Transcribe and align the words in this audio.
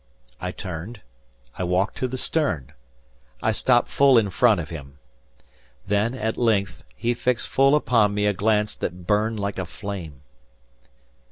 I 0.39 0.49
turned, 0.49 1.01
I 1.59 1.63
walked 1.63 1.95
to 1.97 2.07
the 2.07 2.17
stern, 2.17 2.73
I 3.39 3.51
stopped 3.51 3.87
full 3.87 4.17
in 4.17 4.31
front 4.31 4.59
of 4.59 4.71
him. 4.71 4.97
Then, 5.85 6.15
at 6.15 6.37
length, 6.37 6.83
he 6.95 7.13
fixed 7.13 7.47
full 7.47 7.75
upon 7.75 8.15
me 8.15 8.25
a 8.25 8.33
glance 8.33 8.75
that 8.77 9.05
burned 9.05 9.39
like 9.39 9.59
a 9.59 9.65
flame. 9.67 10.21